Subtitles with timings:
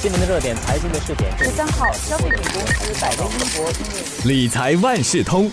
[0.00, 1.36] 新闻的热点，财经的试点。
[1.36, 5.50] 十三号，消费品公司百威英博理财万事通，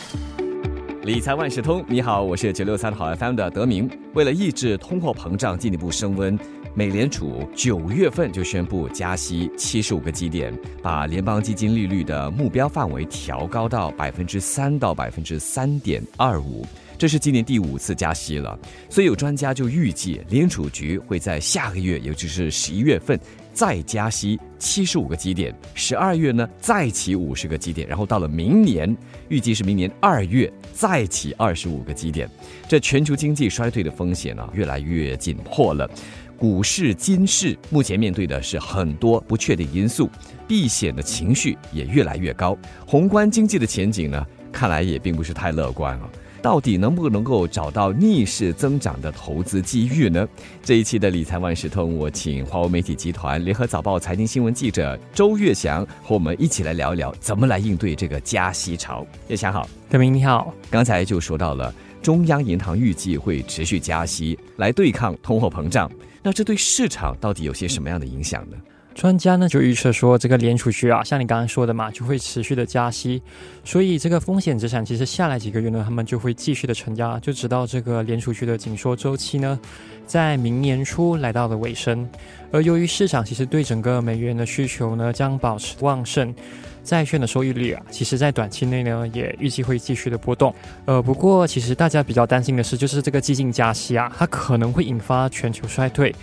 [1.02, 3.89] 理财万事通，你好，我是九六三好 FM 的德明。
[4.13, 6.38] 为了抑制通货膨胀进一步升温，
[6.76, 16.63] 美联储九月份就宣布加息七十五个基点，把联邦基金利率的目标范围调高到百分之三到百分之三点二五。
[16.98, 18.57] 这是今年第五次加息了，
[18.89, 23.20] 所以有专家就预计联储局会在下个月，也就是十一月份
[23.53, 28.95] 再加息七十五个基点，十二月呢再起五十个基点，然后到了明年，
[29.27, 32.30] 预计是明年二月再起二十五个基点。
[32.67, 35.89] 这全球经济衰退的风险呢越来越紧迫了，
[36.38, 40.09] 股市、金市目前面对的是很多不确定因素，
[40.48, 46.09] 避险的情绪也越来越高，宏观经济的前景呢看来也并不是太乐观啊。
[46.45, 50.30] 到底能不能够找到逆势增长的投资机遇呢？
[50.63, 59.03] 这一期的理财万事通，我请华为媒体集团联合早报财经新闻记者周月祥和我们一起来聊一聊，怎么来应对这个加息潮。
[59.28, 60.53] 月祥好，德明你好。
[60.70, 68.58] 刚才就说到了中央银行预计会持续加息来对抗通货膨胀，那这对市场到底有些什么样的影响呢？
[68.96, 73.22] 专家呢就预测说，这个联储局啊，像你刚刚说的嘛，就会持续的加息，
[73.66, 79.60] 所以这个风险资产其实下来几个月呢，他们就会继续的承压，就直到这个联储局的紧缩周期呢，
[80.08, 82.08] 在明年初来到了尾声。
[82.52, 86.34] 而由于市场其实对整个美元的需求呢将保持旺盛，
[86.82, 90.56] 债券的收益率啊，其实在短期内呢也预计会继续的波动。
[90.86, 96.16] 呃，不过其实大家比较担心的是，就是这个激进加息啊，它可能会引发全球衰退。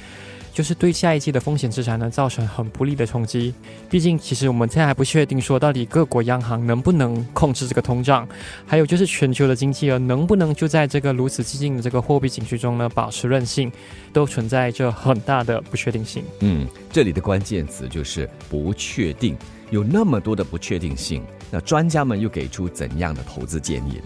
[0.52, 3.54] 就是对下一季的风险资产呢造成很不利的冲击。
[3.88, 8.28] 毕竟，其实我们现在还不确定说到底各国央行能不能控制这个通胀，
[8.66, 13.72] 还有就是全球的经济啊能不能就在这个如此激进的这个货币景区中呢保持韧性，
[14.12, 16.22] 都存在着很大的不确定性。
[16.40, 19.36] 嗯，这里的关键词就是不确定，
[19.70, 24.00] 有那么多的不确定性，那专家们又给出怎样的投资建议？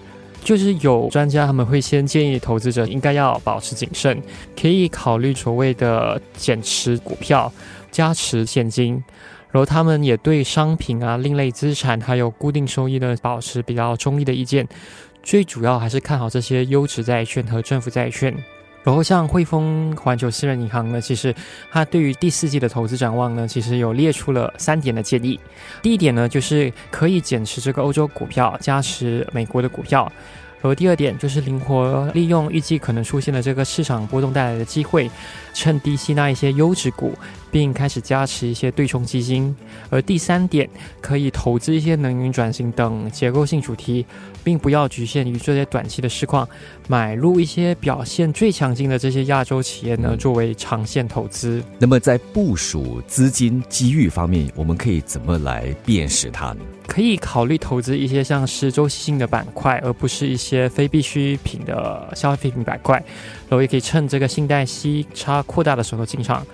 [0.47, 4.23] 就是有专家他们会先建议投资者应该要保持谨慎，
[4.57, 7.53] 可以考虑所谓的减持股票、
[7.91, 9.03] 加持现金，
[9.51, 14.65] 然后他们也对商品啊、另类资产还有固定收益呢保持比较中立的意见，
[15.21, 18.33] 最主要还是看好这些优质债券和政府债券。
[18.85, 21.35] 然后像汇丰环球私人银行呢，其实
[21.73, 25.41] 它对于第四季的投资展望呢，其实有列出了三点的建议。
[25.83, 30.09] 第一点呢，就是可以减持这个欧洲股票，加持美国的股票。
[30.61, 35.11] 然后第二点就是灵活利用预计可能出现的这个市场波动带来的机会，
[35.55, 37.13] 趁低吸纳一些优质股。
[37.57, 39.57] 并开始加持一些对冲基金，
[39.89, 40.69] 而第三点
[41.01, 44.05] 可以投资一些能源转型等结构性主题，
[44.45, 46.47] 并不要局限于这些短期的市况，
[46.87, 51.65] 买入一些表现最强劲的这些亚洲企业呢，作为长线投资。
[51.79, 56.59] 那么在部署资金机遇方面，我们可以怎么来辨识它呢？
[56.87, 62.97] 可以考虑投资一些像是周期性的板块，而不是一些非必需品的消费品板块，
[63.49, 66.47] 然后也可以趁这个信贷息差扩大的时候进场。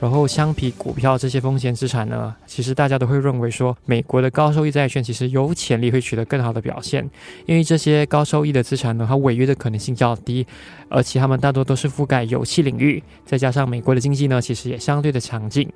[0.00, 7.08] 然后相比股票这些风险资产呢，其实大家都会认为说，美国的高收益债券其实有潜力会取得更好的表现，
[7.44, 10.46] 因为这些高收益的资产呢，它违约的可能性较低，
[10.88, 15.68] 而且它们大多都是覆盖油气领域，再加上美国的经济呢，其实也相对的强劲。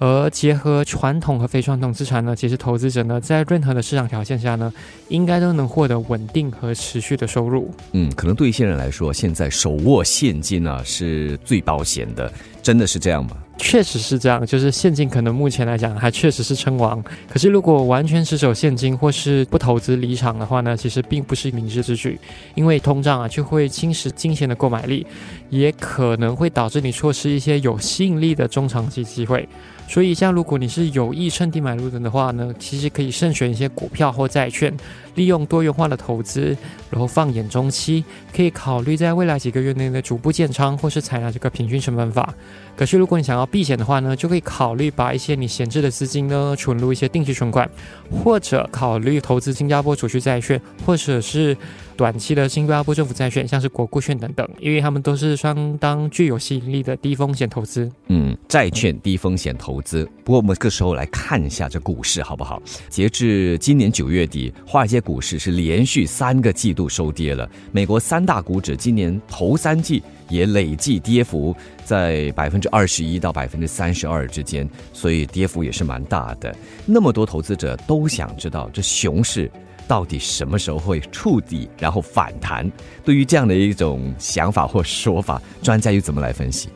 [0.00, 4.72] 而结合传统和非传统资产呢，其实投资者呢，在任何的市场条件下呢，
[5.08, 7.72] 应该都能获得稳定和持续的收入。
[7.92, 12.32] 嗯，可能对一些人来说，现在手握现金啊是最保险的，
[12.68, 13.30] 真的是这样吗？
[13.56, 17.02] 确实是这样，就是现金可能目前来讲还确实是称王。
[17.26, 22.20] 可是如果完全持守现金或是不投资离场的话呢，其实并不是明智之举，
[22.54, 25.06] 因为通胀啊就会侵蚀金钱的购买力，
[25.48, 29.48] 也可能会导致你错失一些有吸引力的中长期机会。
[29.88, 34.72] 所以，像如果你是有意趁低买入的话呢，其实可以慎选一些股票或债券，
[35.14, 36.54] 利用多元化的投资，
[36.90, 38.04] 然后放眼中期，
[38.36, 42.34] 可以考虑在未来几个月内的逐步建仓，或是采纳这个平均成本法。
[42.76, 47.68] 可是，如果你想要避险的话呢，就可以考虑把一些你闲置的资金呢存入一些定期存款，
[48.10, 51.56] 或者考虑投资新加坡储蓄债券，或者是。
[51.98, 57.90] 短期的新加坡政府债券，像是国库券等等，因为他们都是相当具有吸引力的低风险投资。
[58.06, 60.08] 嗯，债券低风险投资。
[60.22, 62.62] 不过我们这个时候来看一下这股市好不好？
[62.88, 67.50] 截至今年九月底，华尔街股市是连续三个季度收跌了。
[67.72, 71.52] 美国三大股指今年头三季也累计跌幅
[71.84, 76.54] 在百分之二十一到百分之三十二之间，所以跌幅也是蛮大的。
[76.86, 79.50] 那么多投资者都想知道这熊市。
[79.88, 82.70] 到底什么时候会触底，然后反弹？
[83.02, 86.68] 对于这样的一种想法或说法，专家又怎么来分析？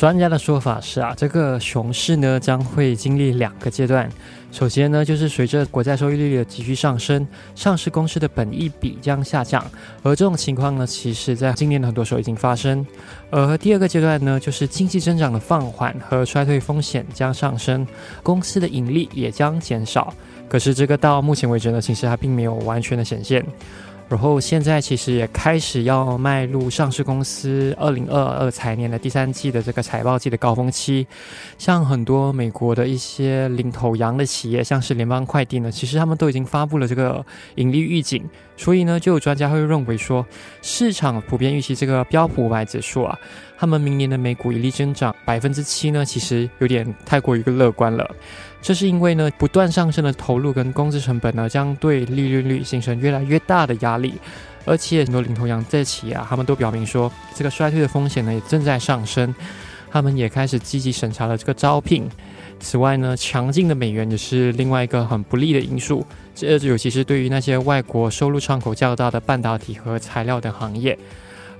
[0.00, 4.08] 专家的说法是啊，这个熊市呢将会经历两个阶段。
[4.50, 9.62] 首先呢，就是随着国债收益率的急剧上升，上市公司的本益比将下降，
[10.02, 12.84] 而这种情况呢，其实在今年的很多时候已经发生。
[13.28, 17.86] 而第二个阶段呢，就是经济增长的放缓和衰退风险将上升，
[18.22, 20.14] 公司的盈利也将减少。
[20.48, 23.44] 可是这个到目前为止呢，其实还并没有完全的显现。
[24.10, 31.06] 然后现在其实也开始要迈入上市公司二零二二财年的第三季的这个财报季的高峰期，
[31.56, 37.24] 像很多美国的一些领头羊的企业，像是联邦快递呢，其实他们都已经发布了这个
[37.54, 38.28] 盈利预警。
[38.56, 40.26] 所以呢，就有专家会认为说，
[40.60, 43.16] 市场普遍预期这个标普五百指数啊，
[43.56, 48.10] 他们明年的美股盈利增长百分之七呢，其实有点太过于乐观了。
[48.62, 54.14] 这是因为呢，不断上升的投入跟工资成本呢，将对利润率形成越来越大的压力，
[54.66, 59.34] 而且很多领头羊在企业啊，他们都表明说，这个衰退的风险呢也正在上升，
[59.90, 62.08] 他们也开始积极审查了这个招聘。
[62.60, 66.04] 此外呢，强劲的美元也是另外一个很不利的因素，
[66.34, 70.98] 这尤其是对于那些外国收入窗口较大的半导体和材料等行业。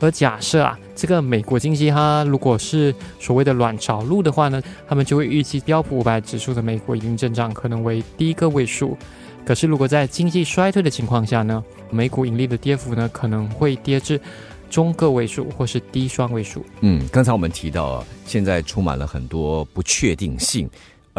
[0.01, 8.97] 而假设啊，这个美国经济它如果是所谓的软着陆的话呢，他们就会预计标普五百指数的美国盈利增长可能为低个位数。
[9.45, 14.21] 可是如果在经济衰退的情况下呢，美股盈利的跌幅呢可能会跌至
[14.69, 16.65] 中个位数或是低双位数。
[16.81, 20.69] 嗯，刚才我们提到，现在充满了很多不确定性。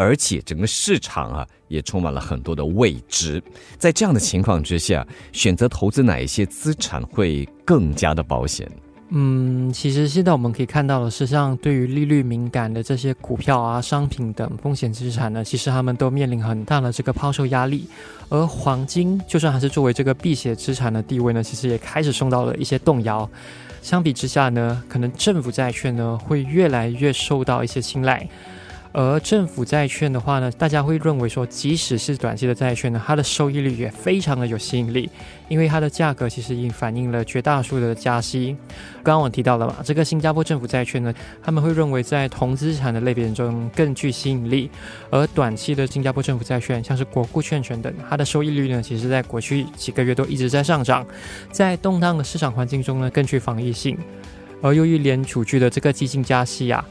[0.02, 3.42] 而且整个市场啊，也充满了很多的未知。
[3.78, 8.68] 在这样的情况之下，选择投资哪一些资产会更加的保险？
[9.14, 17.86] 嗯，其实现在我们可以看到的是，像对于利率敏感的这些股票啊、商品等风险资产呢，其实他们都面临很大的这个抛售压力。
[18.30, 23.30] 而黄金，就算还是作为这个避险资产的地位呢，其实也开始受到了一些动摇。
[23.82, 28.26] 相比之下呢，可能政府债券呢会越来越受到一些青睐。
[28.94, 35.10] 而政府债券的话呢，大家会认为说，即使是短期的债券呢，它的收益率也非常的有吸引力，
[35.48, 38.56] 因为它的价格其实已经反映了绝大多数的加息。
[39.02, 44.70] 刚刚我提到了嘛，这个新加坡政府债券呢，他们会认为在同资产的类别中更具吸引力。
[45.10, 51.08] 而短期的新加坡政府债券，像是国库券权等，它的收益率呢，其实在过去几个月都一直在上涨，
[51.50, 53.98] 在动荡的市场环境中呢，更具防御性。
[54.62, 56.86] 而由于联储局的这个激进加息啊。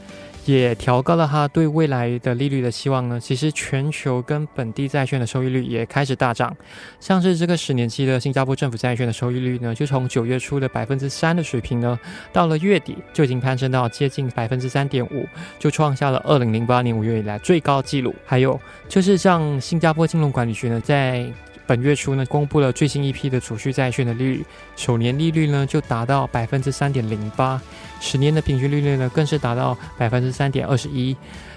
[0.45, 3.19] 也调高了哈对未来的利率的希望呢。
[3.19, 6.55] 其实全球跟本地债券的收益率也开始大涨，
[6.99, 11.99] 像是这个十年期的新加坡政府债券的收益率呢，就从九月初的百分之三的水平呢，
[12.33, 15.27] 到了月底就已经攀升到接近百分之三点五，
[15.59, 18.13] 就创下了二零零八年五月以来最高纪录。
[18.25, 21.31] 还有就是像新加坡金融管理局呢，在
[21.67, 27.61] 本月初呢，公布了最新一批的储蓄债券的利率，首年利率呢就达到百分之三点零八，
[27.99, 31.15] 十年的平均利率呢更是达到百分之三点二十一，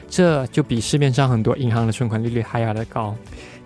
[0.08, 3.14] 这就比市面上很多银行的存款利率还要的高。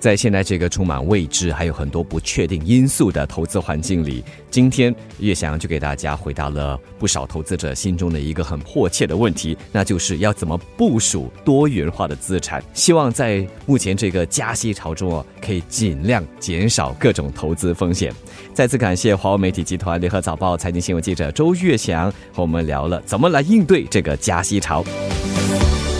[0.01, 12.63] 在现在这个充满未知、还有很多不确定因素的投资环境里，今天岳翔就给大家回答了不少投资者心中的一个很迫切的问题，那就是要怎么部署多元化的资产。
[12.73, 18.15] 希望在目前这个加息潮中哦，可以尽量减少各种投资风险。
[18.55, 24.85] 再次感谢华为媒体集团联合早报财经新闻记者周岳翔和我们聊了怎么来应对这个加息潮。